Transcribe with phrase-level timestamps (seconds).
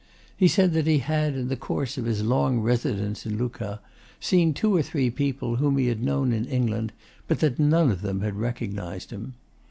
[0.35, 3.81] He said that he had, in the course of his long residence in Lucca,
[4.19, 6.91] seen two or three people whom he had known in England,
[7.27, 9.35] but that none of them had recognised him.